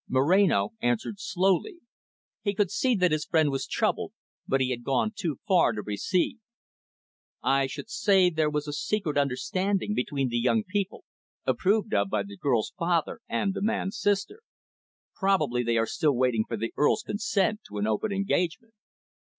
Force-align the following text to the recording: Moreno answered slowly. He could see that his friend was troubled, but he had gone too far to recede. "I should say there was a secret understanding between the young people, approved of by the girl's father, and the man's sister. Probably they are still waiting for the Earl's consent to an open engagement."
Moreno 0.09 0.71
answered 0.81 1.19
slowly. 1.19 1.75
He 2.41 2.55
could 2.55 2.71
see 2.71 2.95
that 2.95 3.11
his 3.11 3.23
friend 3.25 3.51
was 3.51 3.67
troubled, 3.67 4.13
but 4.47 4.59
he 4.59 4.71
had 4.71 4.83
gone 4.83 5.11
too 5.15 5.37
far 5.47 5.73
to 5.73 5.83
recede. 5.83 6.39
"I 7.43 7.67
should 7.67 7.87
say 7.87 8.31
there 8.31 8.49
was 8.49 8.67
a 8.67 8.73
secret 8.73 9.15
understanding 9.15 9.93
between 9.93 10.29
the 10.29 10.39
young 10.39 10.63
people, 10.63 11.03
approved 11.45 11.93
of 11.93 12.09
by 12.09 12.23
the 12.23 12.35
girl's 12.35 12.73
father, 12.79 13.19
and 13.29 13.53
the 13.53 13.61
man's 13.61 13.99
sister. 13.99 14.41
Probably 15.13 15.61
they 15.61 15.77
are 15.77 15.85
still 15.85 16.15
waiting 16.15 16.45
for 16.47 16.57
the 16.57 16.73
Earl's 16.75 17.03
consent 17.03 17.59
to 17.67 17.77
an 17.77 17.85
open 17.85 18.11
engagement." 18.11 18.73